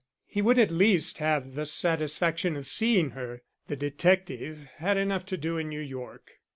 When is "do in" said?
5.37-5.69